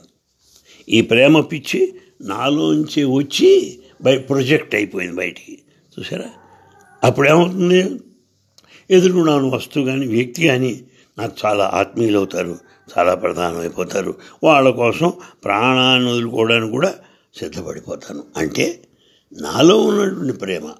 ఈ 0.89 1.01
ప్రేమ 1.01 1.39
పిచ్చి 1.39 1.93
నాలోంచే 2.21 3.03
వచ్చి 3.03 3.79
బయ 4.01 4.17
ప్రొజెక్ట్ 4.17 4.75
అయిపోయింది 4.75 5.15
బయటికి. 5.17 5.59
చూసారా? 5.99 6.29
అప్పుడు 7.03 7.29
ఏమవుతుంది 7.29 7.83
ఎదుర్కొన్నాను 8.91 9.49
వస్తువు 9.49 9.85
కానీ 9.85 10.07
వ్యక్తి 10.07 10.47
కానీ 10.47 10.83
నాకు 11.17 11.33
చాలా 11.45 11.71
ఆత్మీయులు 11.73 12.17
అవుతారు 12.17 12.59
చాలా 12.97 13.15
ప్రధానమైపోతారు. 13.15 14.15
వాళ్ళ 14.43 14.69
కోసం 14.69 15.13
ప్రాణాన్ని 15.43 16.11
వదులుకోవడానికి 16.11 16.71
కూడా 16.71 16.93
సిద్ధపడిపోతాను. 17.39 18.23
అంటే 18.37 18.83
నాలో 19.33 19.81
ఉన్నటువంటి 19.81 20.33
ప్రేమ 20.33 20.71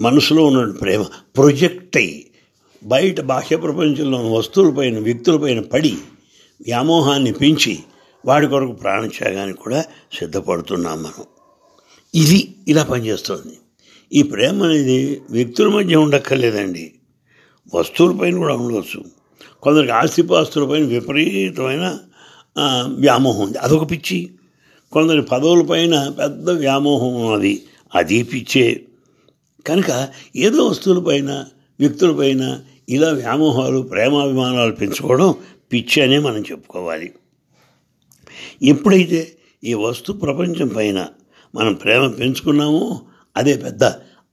మనసులో 0.00 0.46
ఉన్నటువంటి 0.46 0.78
ప్రేమ 0.78 1.02
ప్రొజెక్ట్ 1.36 1.96
అయ్యి 1.96 2.30
బయట 2.84 3.20
బాహ్య 3.20 3.56
ప్రపంచంలో 3.56 4.32
వస్తువులపైన 4.32 4.98
వ్యక్తులపైన 4.98 5.60
పడి 5.60 5.96
వ్యామోహాన్ని 6.66 7.32
పెంచి 7.32 7.78
వాడి 8.26 8.46
కొరకు 8.46 8.72
ప్రాణత్యాగానికి 8.72 9.58
కూడా 9.58 9.84
సిద్ధపడుతున్నాం 10.18 11.02
మనం. 11.02 11.24
ఇది 12.14 12.54
ఇలా 12.68 12.82
పనిచేస్తుంది. 12.82 13.58
ఈ 14.12 14.22
ప్రేమ 14.22 14.62
అనేది 14.62 15.22
వ్యక్తుల 15.30 15.68
మధ్య 15.68 15.96
ఉండక్కర్లేదండి. 15.96 16.92
వస్తువులపైన 17.74 18.36
కూడా 18.36 18.54
ఉండవచ్చు. 18.54 19.04
కొందరికి 19.62 19.92
ఆస్తిపాస్తులపైన 19.92 20.84
విపరీతమైన 20.84 21.98
వ్యామోహం 22.82 23.44
ఉంది. 23.44 23.58
అదొక 23.58 23.90
పిచ్చి. 23.90 24.30
కొందరి 24.92 25.22
పదవులపైన 25.22 26.08
పెద్ద 26.08 26.50
వ్యామోహం 26.50 27.26
ఉన్నది. 27.26 27.62
అది 27.94 28.22
పిచ్చే. 28.22 28.84
కనుక 29.66 30.08
ఏదో 30.36 30.66
వస్తువులపైన 30.66 31.44
వ్యక్తులపైన 31.80 32.60
ఇలా 32.88 33.12
వ్యామోహాలు 33.12 33.82
ప్రేమాభిమానాలు 33.82 34.72
పెంచుకోవడం 34.72 35.34
పిచ్చి 35.72 36.02
అనే 36.02 36.18
మనం 36.18 36.38
చెప్పుకోవాలి. 36.38 37.12
ఎప్పుడైతే 38.62 39.32
ఈ 39.64 39.74
వస్తు 39.74 40.12
ప్రపంచం 40.12 40.68
పైన 40.68 41.06
మనం 41.54 41.74
ప్రేమ 41.74 42.06
పెంచుకున్నామో 42.06 43.00
అదే 43.36 43.56
పెద్ద 43.56 43.84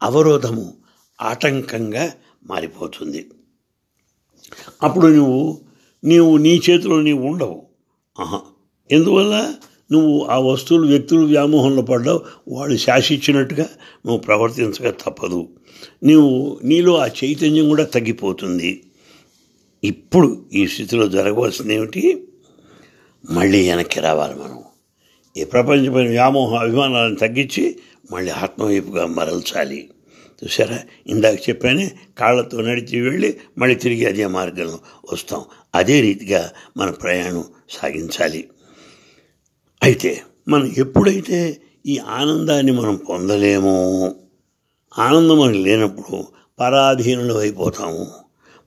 అవరోధము 0.04 0.74
ఆటంకంగా 1.22 2.14
మారిపోతుంది. 2.50 3.28
అప్పుడు 4.84 5.08
నువ్వు 5.08 5.62
నీవు 6.04 6.38
నీ 6.38 6.62
చేతిలో 6.70 7.02
నీవు 7.02 7.24
ఉండవు. 7.24 7.62
ఆహా. 8.20 8.42
ఎందువల్ల? 8.92 9.54
నువ్వు 9.92 10.26
ఆ 10.26 10.38
వస్తువులు 10.38 10.88
వ్యక్తులు 10.88 11.20
వ్యామోహంలో 11.20 11.82
పడ్డావు. 11.82 12.22
వాళ్ళు 12.48 12.78
శాసించినట్టుగా 12.78 13.64
నువ్వు 14.06 14.18
ప్రవర్తించక 14.18 14.90
తప్పదు. 14.90 15.50
నీవు 16.04 16.60
నీలో 16.64 16.98
ఆ 16.98 17.08
చైతన్యం 17.08 17.70
కూడా 17.70 17.84
తగ్గిపోతుంది. 17.84 18.84
ఇప్పుడు 19.84 20.46
ఈ 20.54 20.68
స్థితిలో 20.68 21.08
జరగవలసింది 21.08 21.76
ఏమిటి? 21.76 22.28
మళ్ళీ 23.32 23.70
వెనక్కి 23.70 24.00
రావాలి 24.00 24.34
మనం. 24.34 24.64
ఈ 25.38 25.44
ప్రపంచమైన 25.44 26.08
వ్యామోహ 26.08 26.64
అభిమానాలను 26.64 27.16
తగ్గించి 27.16 27.80
మళ్ళీ 28.12 28.32
ఆత్మవైపుగా 28.32 29.06
మరల్చాలి. 29.06 29.90
చూసారా 30.44 30.80
ఇందాక 31.08 31.50
చెప్పానే 31.50 31.92
కాళ్ళతో 32.18 32.62
నడిచి 32.62 33.02
వెళ్ళి 33.02 33.38
మళ్ళీ 33.58 33.76
తిరిగి 33.76 34.06
అదే 34.06 34.28
మార్గంలో 34.28 34.80
వస్తాం. 35.14 35.42
అదే 35.76 36.02
రీతిగా 36.02 36.52
మన 36.78 36.90
ప్రయాణం 36.90 37.44
సాగించాలి. 37.70 38.50
అయితే 39.84 40.22
మనం 40.48 40.74
ఎప్పుడైతే 40.78 41.62
ఈ 41.86 41.98
ఆనందాన్ని 41.98 42.72
మనం 42.72 42.96
పొందలేమో 42.96 44.16
ఆనందం 45.00 45.40
మనకి 45.40 45.58
లేనప్పుడు 45.58 46.28
పరాధీనులు 46.60 47.34
అయిపోతాము 47.34 48.08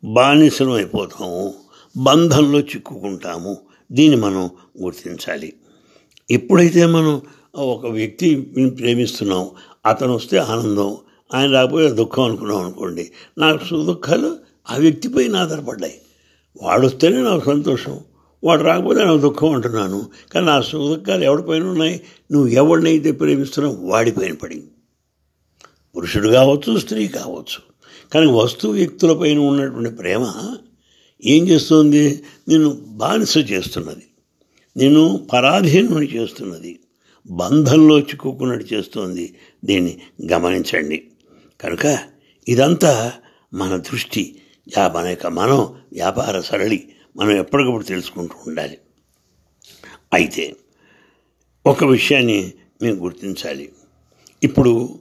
బానిసలు 0.04 0.70
అయిపోతాము 0.70 1.54
బంధంలో 1.96 2.60
చిక్కుకుంటాము. 2.60 3.58
దీన్ని 3.92 4.16
మనం 4.16 4.50
గుర్తించాలి. 4.82 5.52
ఎప్పుడైతే 6.30 6.86
మనం 6.86 7.22
ఒక 7.54 7.86
వ్యక్తిని 7.86 8.70
ప్రేమిస్తున్నాం 8.70 9.50
అతను 9.86 10.14
వస్తే 10.14 10.36
ఆనందం 10.36 10.96
ఆయన 11.34 11.50
రాకపోతే 11.50 11.94
దుఃఖం 11.94 12.22
అనుకున్నాం 12.22 12.58
అనుకోండి. 12.58 13.10
నాకు 13.38 13.64
సుఖ 13.64 13.86
దుఃఖాలు 13.86 14.36
ఆ 14.70 14.76
వ్యక్తిపైన 14.76 15.36
ఆధారపడ్డాయి 15.36 16.00
వాడు 16.62 16.86
వస్తేనే 16.86 17.22
నాకు 17.22 17.44
సంతోషం 17.44 18.00
వాడు 18.44 18.62
రాకపోతే 18.62 19.04
నాకు 19.04 19.18
దుఃఖం 19.18 19.50
అంటున్నాను. 19.50 20.06
కానీ 20.32 20.46
నా 20.46 20.60
సుఖ 20.60 20.96
దుఃఖాలు 20.96 21.24
ఎవడిపైన 21.24 21.62
ఉన్నాయి? 21.62 22.00
నువ్వు 22.32 22.48
ఎవడినైతే 22.48 23.12
ప్రేమిస్తున్నావు? 23.12 23.76
వాడిపైన 23.86 24.34
పడి 24.34 24.62
పురుషుడు 25.96 26.28
కావచ్చు 26.28 26.78
స్త్రీ 26.78 27.08
కావచ్చు. 27.08 27.62
కానీ 28.14 28.26
వస్తువు 28.26 28.72
వ్యక్తులపైన 28.72 29.38
ఉన్నటువంటి 29.38 29.90
ప్రేమ 29.90 30.56
ఏం 31.24 31.48
చేస్తుంది? 31.48 32.22
నిన్ను 32.48 32.70
బానిస 32.86 33.38
చేస్తున్నది. 33.38 34.06
నేను 34.76 35.28
పరాధీనుని 35.32 36.06
చేస్తున్నది. 36.06 36.78
బంధంలో 37.30 37.98
చిక్కుకున్నట్టు 37.98 38.74
చేస్తుంది. 38.74 39.34
దీన్ని 39.64 40.00
గమనించండి. 40.32 41.08
కనుక 41.60 41.98
ఇదంతా 42.48 43.12
మన 43.54 43.76
దృష్టి. 43.76 44.38
మన 44.78 45.06
యొక్క 45.06 45.26
మనం 45.26 45.58
వ్యాపార 45.92 46.40
సరళి. 46.40 46.88
మనం 47.16 47.30
ఎప్పటికప్పుడు 47.30 47.84
తెలుసుకుంటూ 47.84 48.34
ఉండాలి. 48.46 48.78
అయితే 50.12 50.56
ఒక 51.66 51.84
విషయాన్ని 51.84 52.52
మేము 52.82 52.96
గుర్తించాలి. 52.96 53.72
ఇప్పుడు 54.42 55.00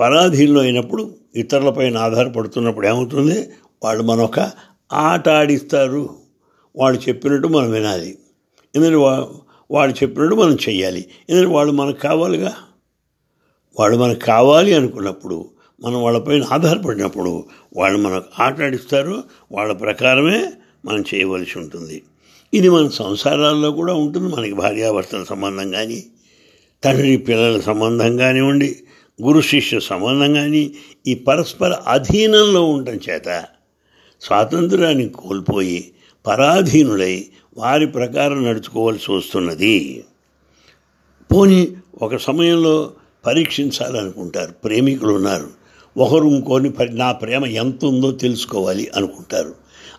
పరాధీనులు 0.00 0.60
అయినప్పుడు 0.60 1.16
ఇతరులపైన 1.36 1.98
ఆధారపడుతున్నప్పుడు 1.98 2.86
ఏమవుతుంది? 2.86 3.50
వాళ్ళు 3.84 4.02
మనొక 4.02 4.52
ఆట 4.92 5.28
ఆడిస్తారు. 5.28 6.16
వాళ్ళు 6.76 7.00
చెప్పినట్టు 7.00 7.48
మనం 7.48 7.70
వినాలి. 7.70 8.18
ఎందుకంటే 8.74 8.96
వా 8.96 9.28
వాళ్ళు 9.70 9.96
చెప్పినట్టు 10.02 10.34
మనం 10.34 10.54
చెయ్యాలి. 10.54 11.06
ఎందుకంటే 11.30 11.54
వాళ్ళు 11.54 11.72
మనకు 11.72 12.00
కావాలిగా. 12.00 12.54
వాళ్ళు 13.80 13.98
మనకు 13.98 14.18
కావాలి 14.18 14.74
అనుకున్నప్పుడు 14.74 15.50
మనం 15.84 16.02
వాళ్ళపైన 16.02 16.44
ఆధారపడినప్పుడు 16.52 17.44
వాళ్ళు 17.76 17.98
మనకు 17.98 18.26
ఆట 18.40 18.62
ఆడిస్తారు 18.62 19.24
వాళ్ళ 19.52 19.72
ప్రకారమే 19.72 20.44
మనం 20.84 21.04
చేయవలసి 21.14 21.58
ఉంటుంది. 21.58 22.02
ఇది 22.54 22.68
మన 22.68 22.88
సంసారాల్లో 22.88 23.70
కూడా 23.70 23.94
ఉంటుంది. 23.94 24.36
మనకి 24.36 24.52
భార్యాభర్తల 24.52 25.24
సంబంధం 25.24 25.70
కానీ 25.70 26.06
తండ్రి 26.84 27.16
పిల్లల 27.16 27.60
సంబంధం 27.60 28.16
కానివ్వండి 28.16 28.76
గురు 29.22 29.40
శిష్య 29.40 29.80
సంబంధం 29.80 30.34
కానీ 30.34 30.74
ఈ 31.06 31.14
పరస్పర 31.14 31.72
అధీనంలో 31.88 32.64
ఉండటం 32.64 33.00
చేత 33.10 33.44
స్వాతంత్రాన్ని 34.20 35.08
కోల్పోయి 35.08 35.92
పరాధీనులై 36.26 37.26
వారి 37.58 37.86
ప్రకారం 37.86 38.44
నడుచుకోవాల్సి 38.44 39.12
వస్తున్నది. 39.12 40.04
పోనీ 41.32 41.68
ఒక 42.02 42.16
సమయంలో 42.16 42.92
పరీక్షించాలనుకుంటారు. 43.26 44.52
ప్రేమికులు 44.52 45.12
ఉన్నారు. 45.12 45.50
ఒకరు 45.96 46.24
ఇంకోని 46.24 46.72
నా 46.90 47.12
ప్రేమ 47.12 47.46
ఎంత 47.46 47.84
ఉందో 47.84 48.10
తెలుసుకోవాలి 48.10 48.88
అనుకుంటారు. 48.96 49.54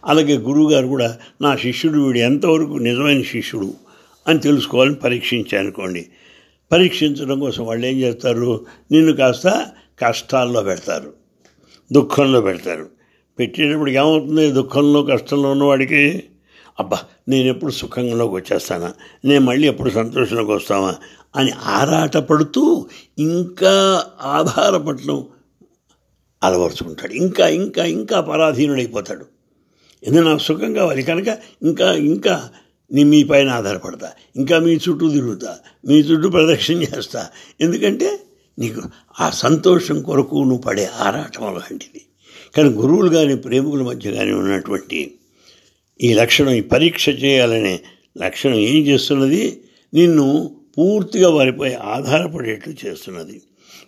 అలాగే 0.06 0.38
గురువుగారు 0.38 0.88
కూడా 0.88 1.17
నా 1.41 1.56
శిష్యుడు 1.56 2.00
వీడు 2.00 2.17
ఎంతవరకు 2.17 2.74
నిజమైన 2.74 3.22
శిష్యుడు? 3.22 3.74
అని 4.28 4.39
తెలుసుకోవాలని 4.39 4.95
పరీక్షించానుకోండి 4.95 6.06
పరీక్షించడం 6.72 7.39
కోసం 7.39 7.65
వాళ్ళు 7.65 7.88
ఏం 7.88 7.98
చేస్తారు? 7.98 8.65
నిన్ను 8.91 9.13
కాస్త 9.13 9.67
కష్టాల్లో 10.00 10.62
పెడతారు. 10.62 11.13
దుఃఖంలో 11.91 12.41
పెడతారు. 12.41 12.89
పెట్టేటప్పుడు 13.39 13.91
ఏమవుతుంది? 13.91 14.52
దుఃఖంలో 14.52 15.04
కష్టంలో 15.04 15.52
ఉన్నవాడికి 15.52 16.24
అబ్బా 16.80 17.00
నేను 17.28 17.48
ఎప్పుడు 17.48 17.72
సుఖంలోకి 17.72 18.34
వచ్చేస్తానా? 18.34 18.94
నేను 19.26 19.46
మళ్ళీ 19.46 19.68
ఎప్పుడు 19.68 19.89
సంతోషంలోకి 19.89 20.52
వస్తామా 20.52 20.96
అని 21.36 21.52
ఆరాటపడుతూ 21.52 22.88
ఇంకా 23.18 24.06
ఆధారపడటం 24.22 25.24
అలవరుచుకుంటాడు. 26.44 27.13
ఇంకా 27.13 27.48
ఇంకా 27.48 27.86
ఇంకా 27.86 28.22
పరాధీనుడైపోతాడు. 28.22 29.26
ఎందుకు 30.04 30.24
నాకు 30.24 30.39
సుఖం 30.39 30.74
కావాలి? 30.74 31.04
కనుక 31.04 31.38
ఇంకా 31.63 31.94
ఇంకా 31.94 32.50
నీ 32.92 33.04
మీ 33.04 33.24
పైన 33.24 33.50
ఆధారపడతా. 33.50 34.12
ఇంకా 34.36 34.60
మీ 34.60 34.72
చుట్టూ 34.72 35.10
తిరుగుతా. 35.10 35.58
మీ 35.88 36.00
చుట్టూ 36.00 36.30
ప్రదక్షిణ 36.30 36.84
చేస్తా. 36.84 37.28
ఎందుకంటే 37.62 38.20
నీకు 38.60 38.82
ఆ 39.20 39.30
సంతోషం 39.30 40.02
కొరకు 40.02 40.36
నువ్వు 40.36 40.58
పడే 40.58 40.86
ఆరాటం 40.86 41.48
అలాంటిది. 41.48 42.02
కానీ 42.58 42.70
గురువులు 42.70 43.10
కానీ 43.10 43.36
ప్రేమికుల 43.36 43.84
మధ్య 43.84 44.12
కానీ 44.12 44.32
ఉన్నటువంటి 44.32 45.15
ఈ 46.03 46.13
లక్షణం 46.13 46.49
ఈ 46.49 46.62
పరీక్ష 46.62 47.09
చేయాలనే 47.09 47.79
లక్షణం 48.17 48.55
ఏం 48.55 48.88
చేస్తున్నది? 48.88 49.62
నిన్ను 49.93 50.55
పూర్తిగా 50.77 51.29
వారిపై 51.29 51.73
ఆధారపడేట్లు 51.73 52.73
చేస్తున్నది. 52.85 53.41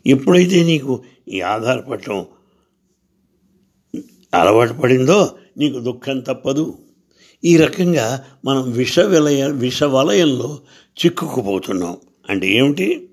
ఎప్పుడైతే 0.07 0.63
నీకు 0.63 1.03
ఈ 1.27 1.41
ఆధారపడటం 1.41 2.25
అలవాటు 4.33 4.73
పడిందో 4.73 5.35
నీకు 5.57 5.79
దుఃఖం 5.79 6.19
తప్పదు. 6.19 6.77
ఈ 7.45 7.57
రకంగా 7.57 8.23
మనం 8.45 8.71
విష 8.71 8.99
విలయ 8.99 9.47
విష 9.47 9.83
వలయంలో 9.83 10.59
చిక్కుకుపోతున్నాం. 11.05 11.97
అంటే 12.29 12.47
ఏమిటి? 12.47 13.09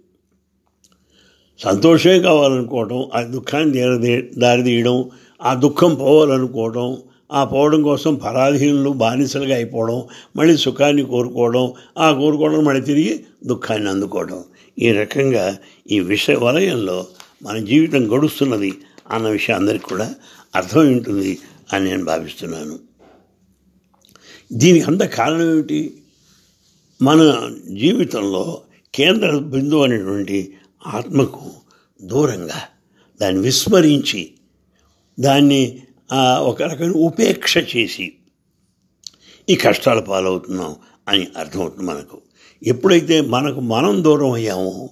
సంతోషమే 1.58 2.20
కావాలనుకోవటం 2.20 3.10
ఆ 3.14 3.22
దుఃఖాన్ని 3.22 3.78
దారి 3.78 4.30
దారితీయడం 4.38 5.10
ఆ 5.42 5.54
దుఃఖం 5.54 5.94
పోవాలనుకోవటం 5.94 6.98
ఆ 7.32 7.44
పోవడం 7.44 7.82
కోసం 7.82 8.14
పరాధీనులు 8.14 8.90
బానిసలుగా 8.90 9.54
అయిపోవడం 9.54 10.02
మళ్ళీ 10.36 10.56
సుఖాన్ని 10.56 11.02
కోరుకోవడం 11.02 11.72
ఆ 11.98 12.12
కోరుకోవడం 12.12 12.64
మళ్ళీ 12.64 12.82
తిరిగి 12.82 13.24
దుఃఖాన్ని 13.46 13.90
అందుకోవడం. 13.90 14.44
ఈ 14.78 14.92
రకంగా 14.92 15.56
ఈ 15.90 16.00
విష 16.00 16.30
వలయంలో 16.30 17.06
మన 17.42 17.58
జీవితం 17.58 18.18
గడుస్తున్నది 18.18 18.74
అన్న 19.10 19.28
విషయం 19.28 19.56
అందరికీ 19.56 19.84
కూడా 19.84 20.14
అర్థమై 20.56 20.92
ఉంటుంది 20.92 21.38
అని 21.72 21.84
నేను 21.84 22.04
భావిస్తున్నాను. 22.04 22.78
దీనికి 24.52 24.84
అంత 24.84 25.00
కారణం 25.00 25.50
ఏమిటి? 25.50 26.02
మన 27.02 27.50
జీవితంలో 27.72 28.60
కేంద్ర 28.94 29.38
బిందువు 29.38 29.84
అనేటువంటి 29.84 30.54
ఆత్మకు 30.86 31.50
దూరంగా 32.02 32.62
దాన్ని 33.20 33.42
విస్మరించి 33.42 34.30
దాన్ని 35.20 35.82
ఒక 36.40 36.62
రకమైన 36.62 36.90
ఉపేక్ష 36.90 37.56
చేసి 37.56 38.12
ఈ 39.48 39.54
కష్టాల 39.54 40.00
పాలవుతున్నాం 40.00 40.76
అని 41.08 41.26
అర్థమవుతుంది 41.36 41.90
మనకు. 41.90 42.22
ఎప్పుడైతే 42.62 43.20
మనకు 43.20 43.60
మనం 43.60 44.04
దూరం 44.04 44.30
అయ్యామో 44.30 44.90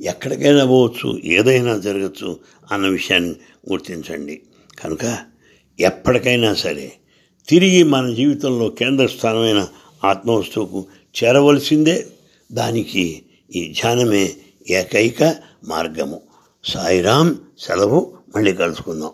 ఎక్కడికైనా 0.00 0.64
పోవచ్చు 0.64 1.18
ఏదైనా 1.24 1.78
జరగచ్చు 1.78 2.40
అన్న 2.72 2.88
విషయాన్ని 2.88 3.34
గుర్తించండి. 3.70 4.42
కనుక 4.78 5.18
ఎప్పటికైనా 5.80 6.54
సరే 6.54 6.92
తిరిగి 7.48 7.82
మన 7.82 8.14
జీవితంలో 8.14 8.68
కేంద్ర 8.68 9.06
స్థానమైన 9.06 9.68
ఆత్మవస్తువుకు 10.04 10.86
చేరవలసిందే 11.24 12.06
దానికి 12.52 13.22
ఈ 13.56 13.72
ధ్యానమే 13.72 14.34
ఏకైక 14.70 15.36
మార్గము. 15.64 16.20
సాయిరాం 16.64 17.40
సెలవు 17.58 18.12
మళ్ళీ 18.36 18.52
కలుసుకుందాం. 18.52 19.10